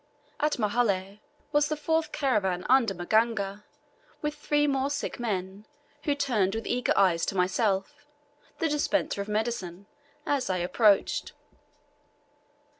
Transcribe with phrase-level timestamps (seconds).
[0.39, 1.19] At Muhalleh
[1.51, 3.63] was the fourth caravan under Maganga
[4.23, 5.67] with three more sick men,
[6.05, 8.07] who turned with eager eyes to myself,
[8.57, 9.85] "the dispenser of medicine,"
[10.25, 11.33] as I approached.